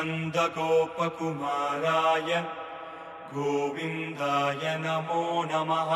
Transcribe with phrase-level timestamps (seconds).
[0.00, 2.30] नन्दगोपकुमाराय
[3.34, 5.90] गोविन्दाय नमो नमः।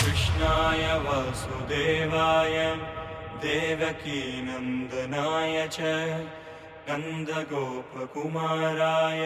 [0.00, 2.56] कृष्णाय वासुदेवाय
[3.44, 5.74] देवकीनन्दनाय च
[6.88, 9.22] नन्दगोपकुमाराय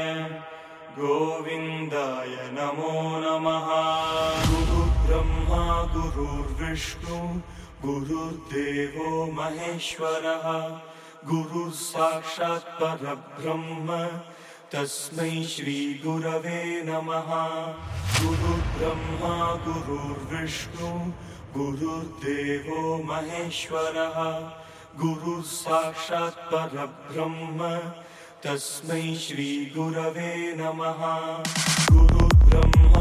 [0.98, 2.92] गोविन्दाय नमो
[3.24, 3.66] नमः।
[4.50, 5.64] गुरुब्रह्मा
[5.94, 7.18] गुरुर्विष्णु
[7.86, 10.46] गुरुर्देवो महेश्वरः
[11.30, 13.96] गुरुः साक्षात् परब्रह्म
[14.72, 17.30] तस्मै श्रीगुरवे नमः।
[18.22, 20.90] गुरुब्रह्मा गुरुर्विष्णु
[21.56, 24.18] गुरुर्देवो महेश्वरः।
[25.00, 27.68] गुरुः साक्षात् परब्रह्म
[28.44, 31.02] तस्मै श्रीगुरवे नमः।
[31.96, 32.95] गुरुब्रह्मा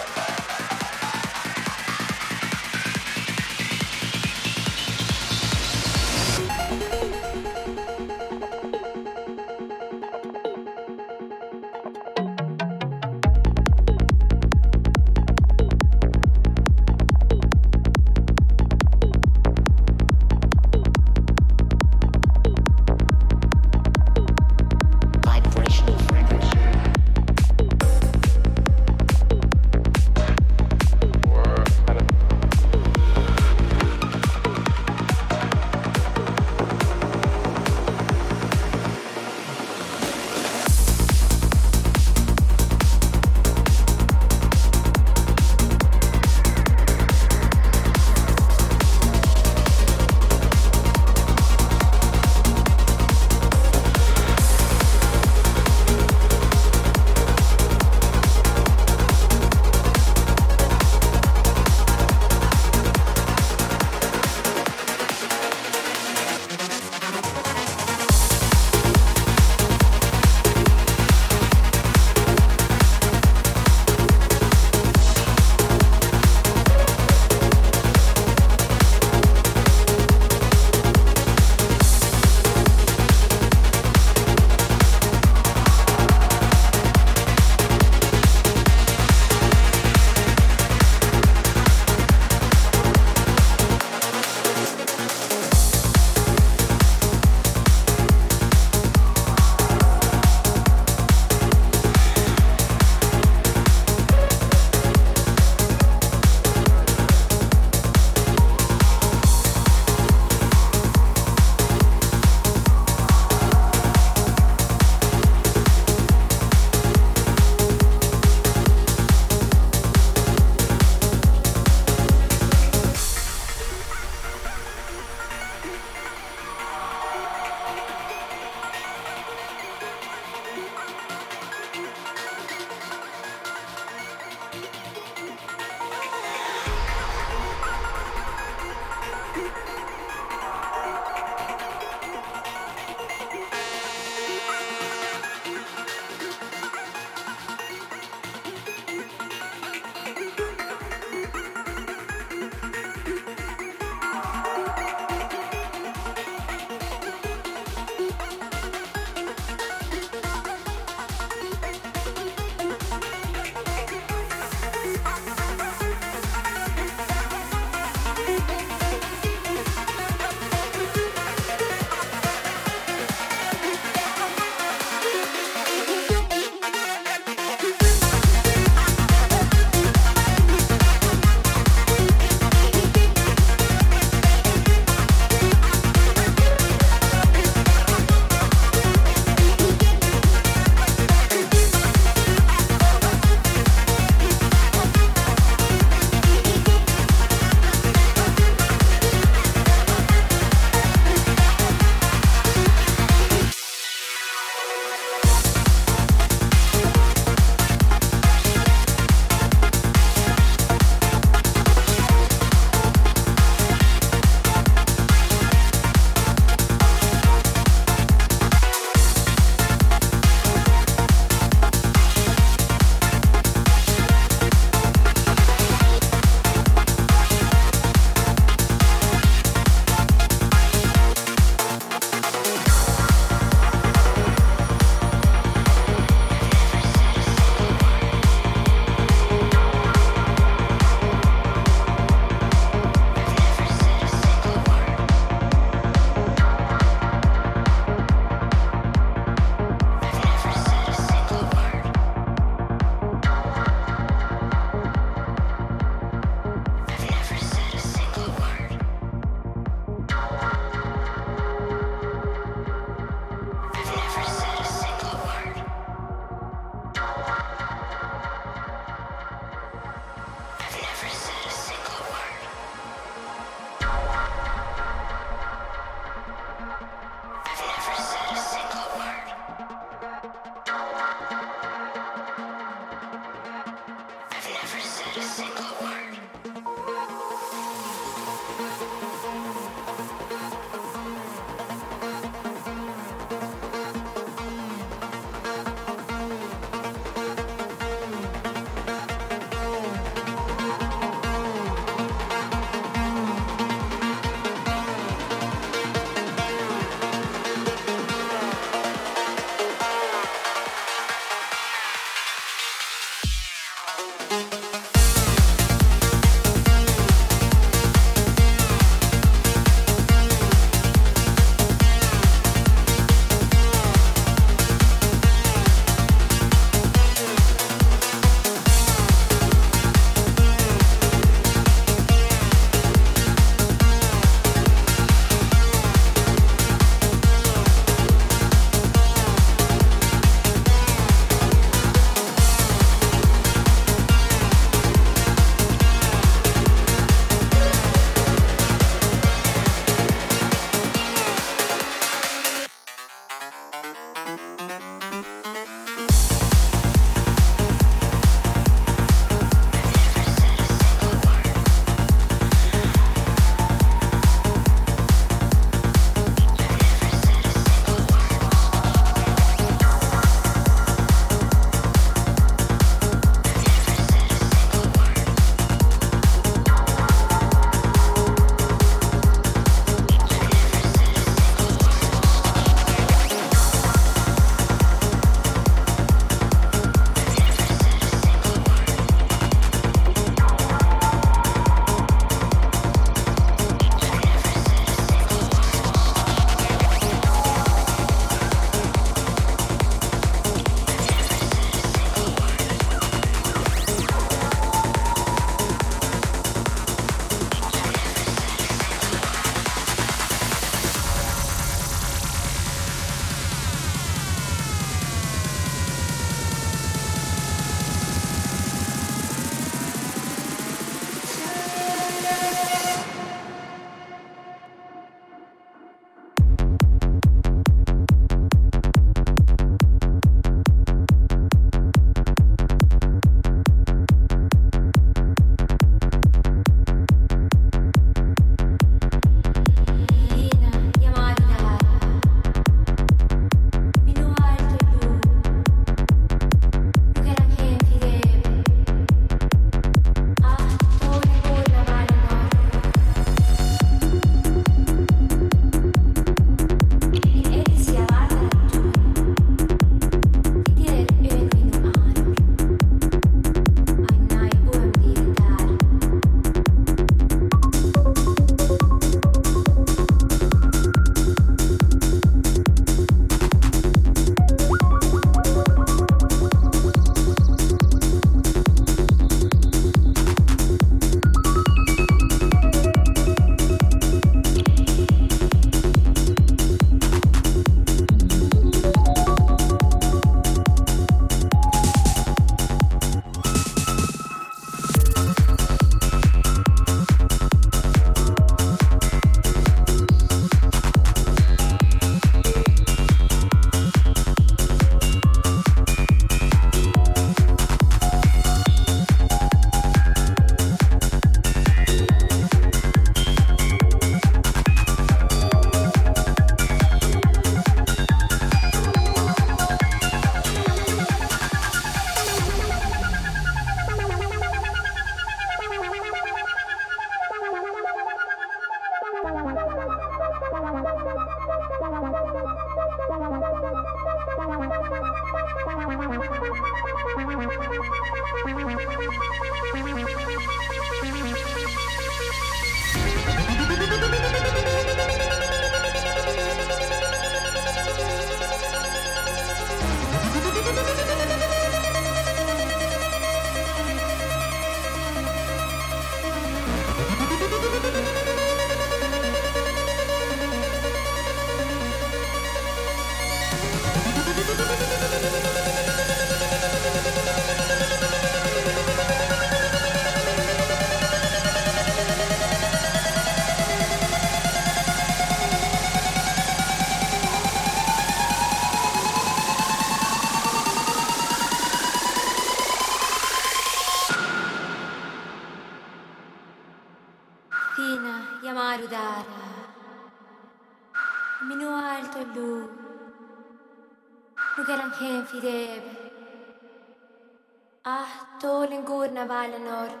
[599.51, 600.00] Eleanor.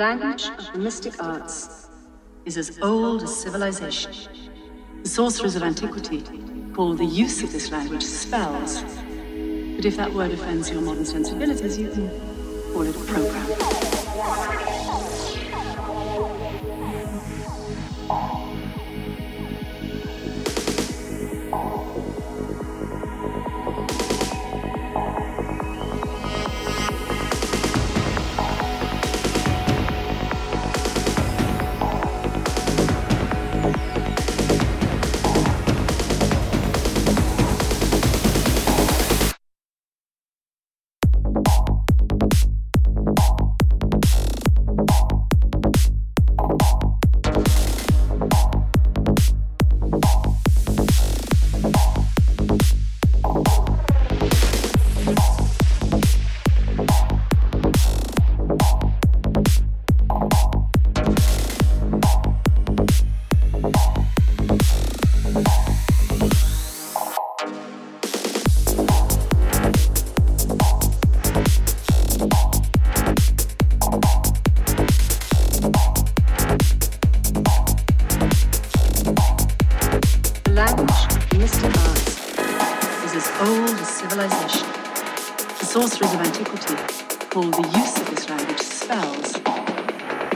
[0.00, 1.90] Language of the mystic arts
[2.46, 4.10] is as old as civilization.
[5.02, 6.22] The sorcerers of antiquity
[6.72, 8.82] call the use of this language spells.
[8.82, 12.08] But if that word offends your modern sensibilities, you can
[12.72, 13.89] call it a program.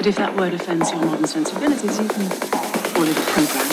[0.04, 3.63] But if that word offends your modern sensibilities, you can call it a program.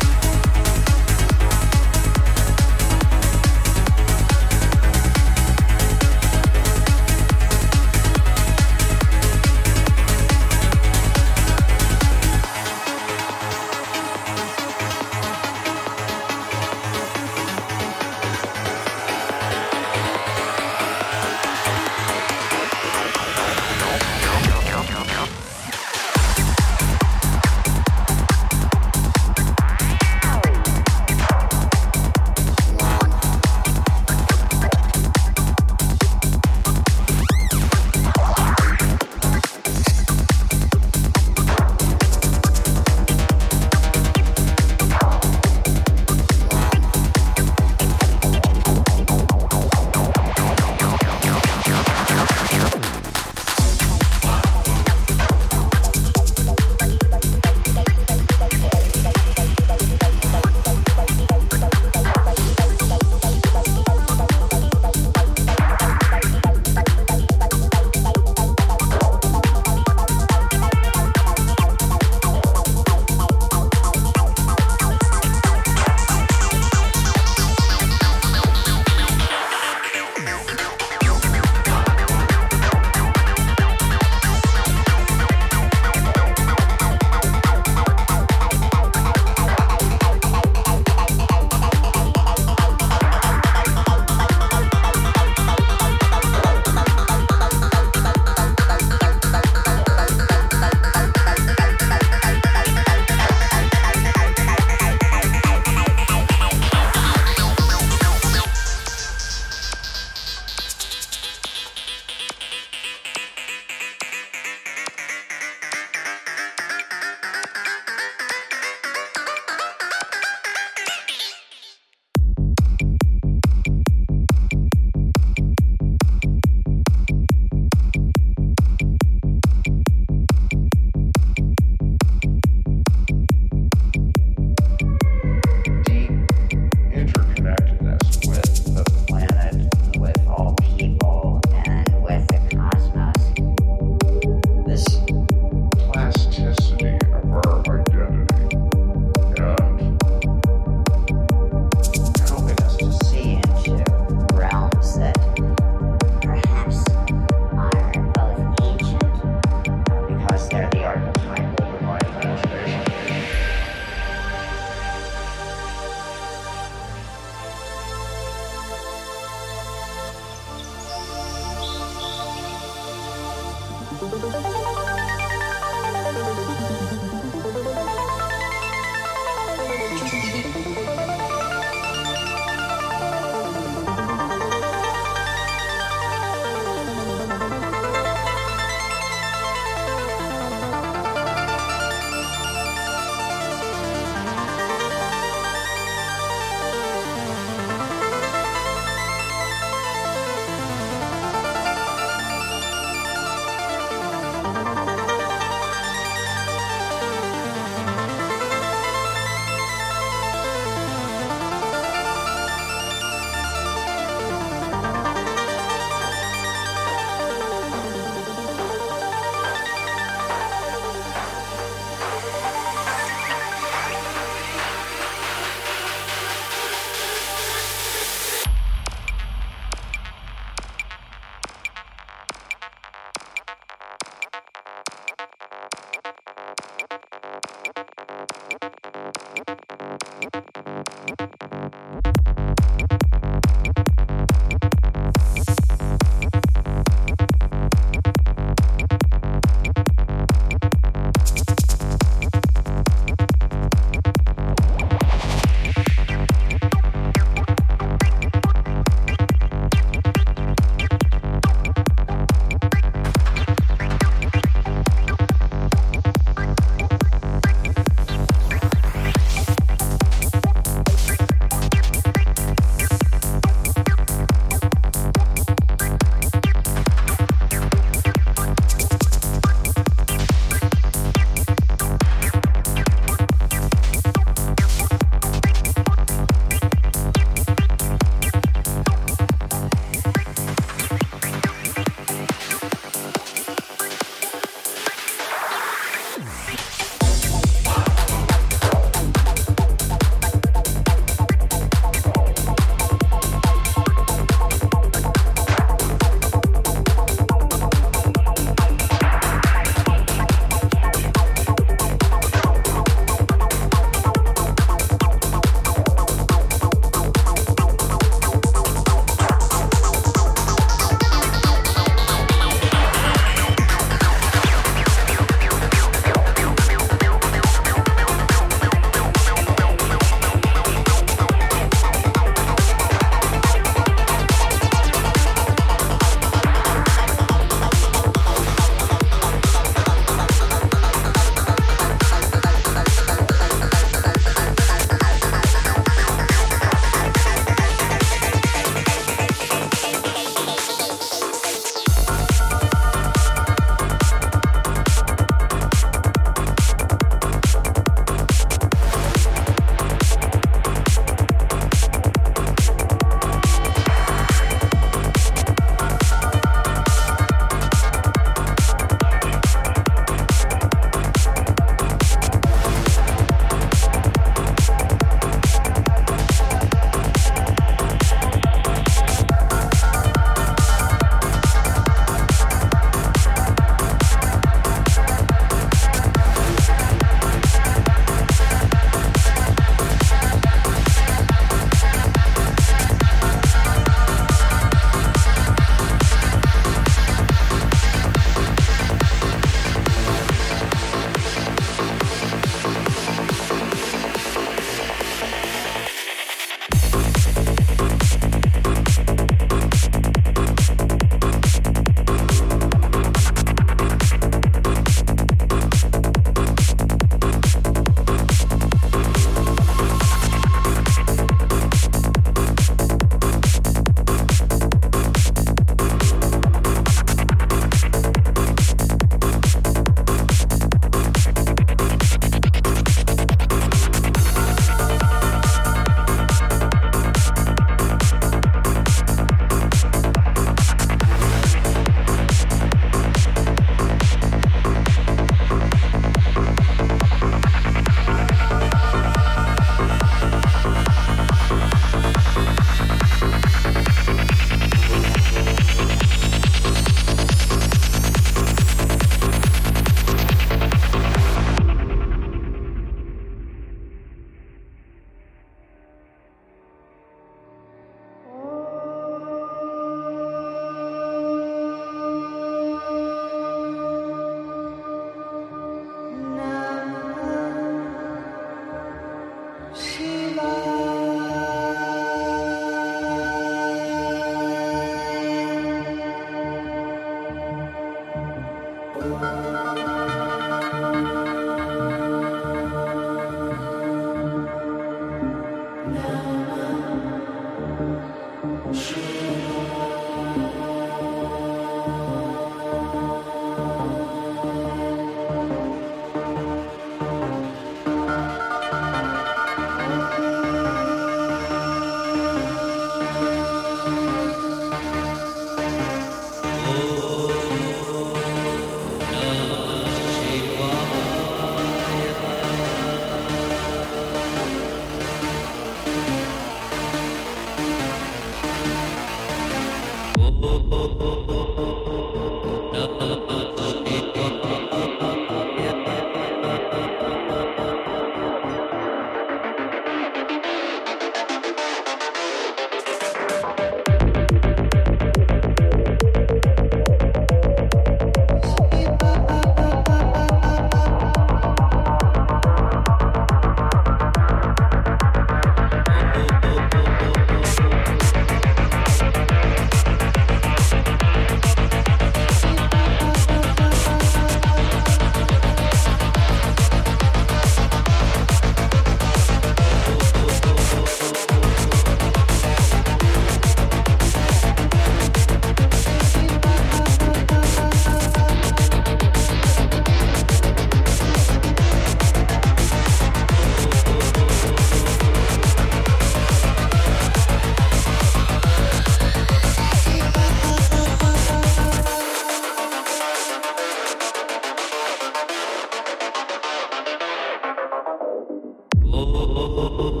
[599.03, 600.00] oh.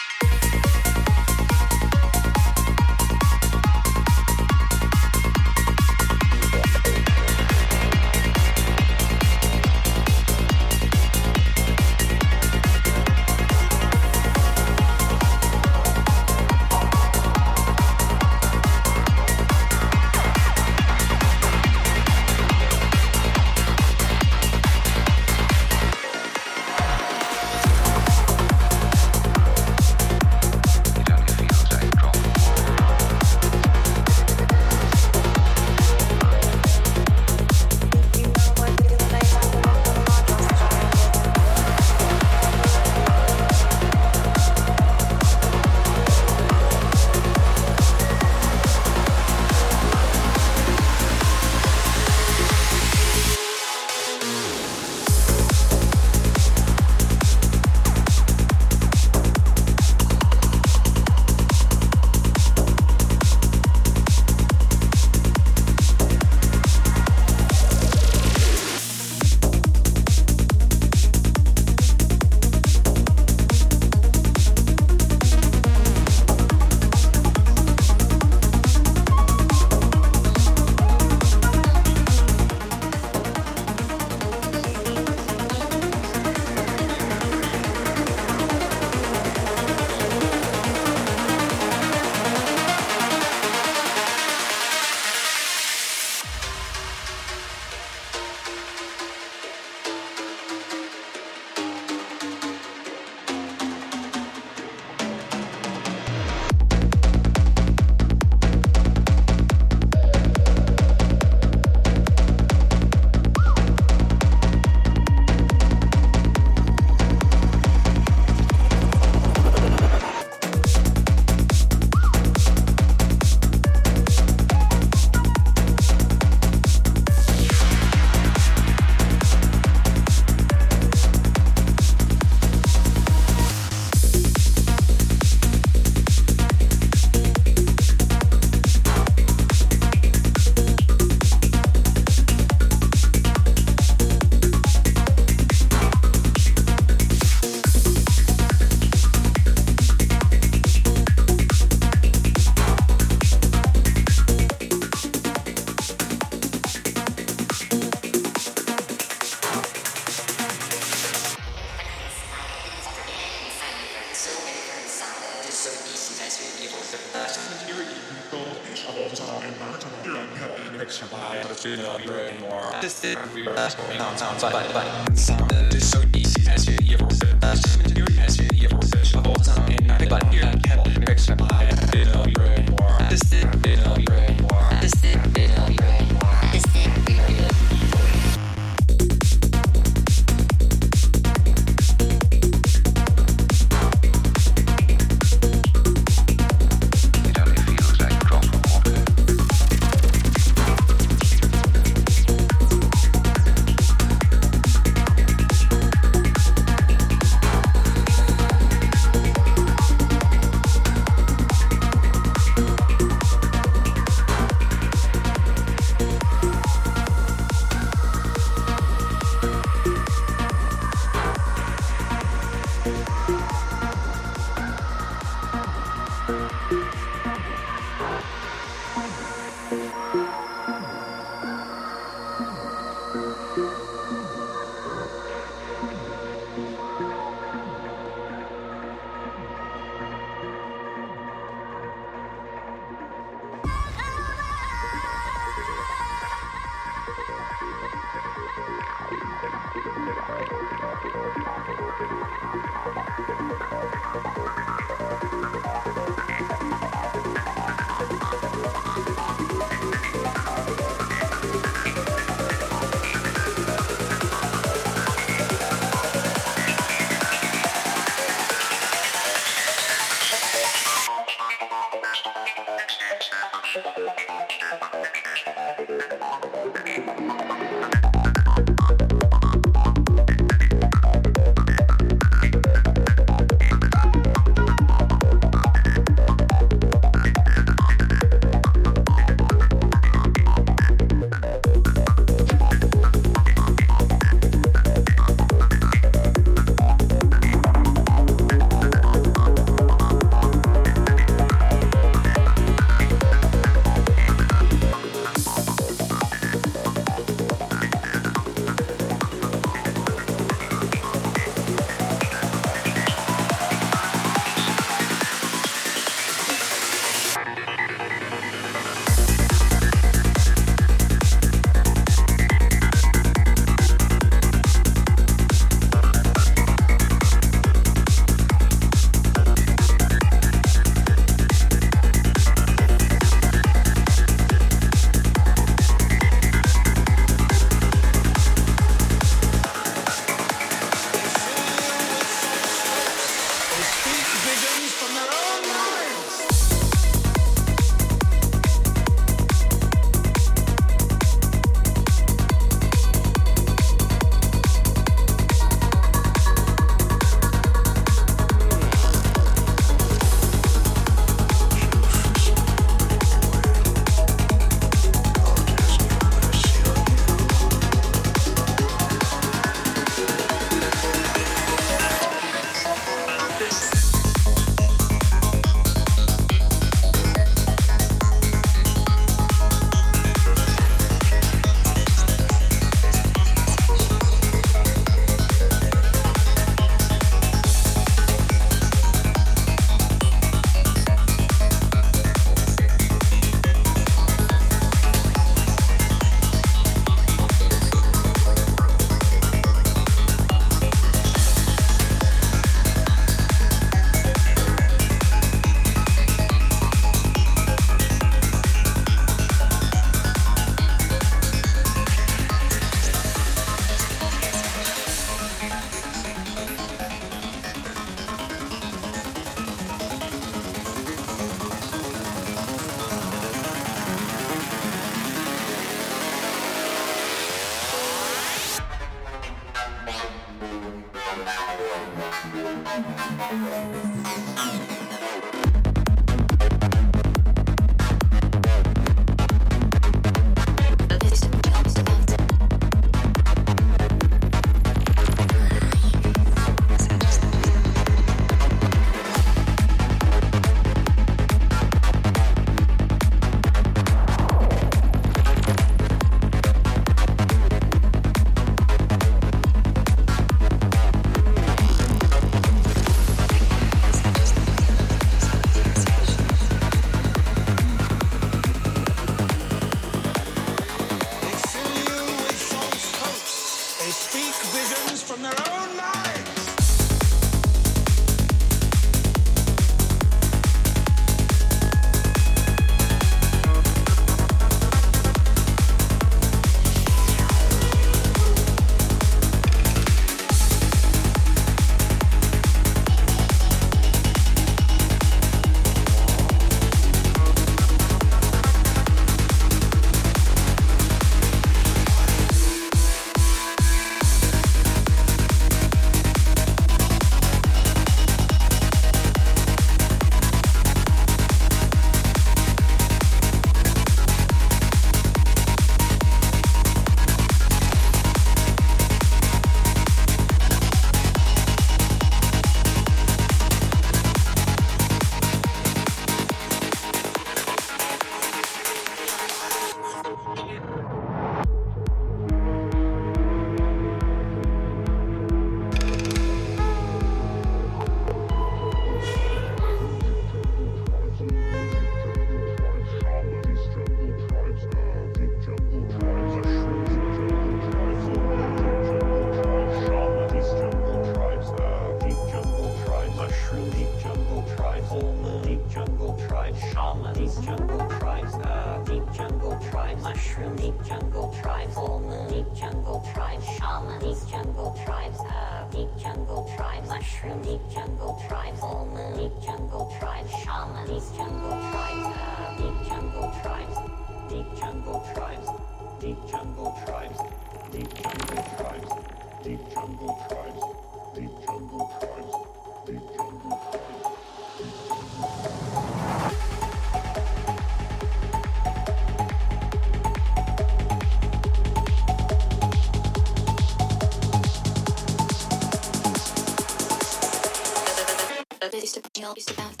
[599.57, 600.00] it's about.